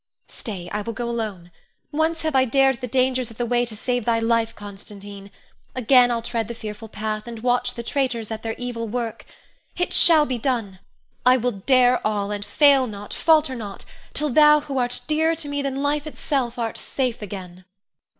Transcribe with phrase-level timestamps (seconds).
[0.29, 0.67] Stay!
[0.71, 1.51] I will go alone.
[1.91, 5.29] Once have I dared the dangers of the way to save thy life, Constantine;
[5.75, 9.27] again I'll tread the fearful path, and watch the traitors at their evil work.
[9.77, 10.79] It shall be done!
[11.23, 13.85] I will dare all, and fail not, falter not,
[14.15, 17.65] till thou who art dearer to me than life itself art safe again.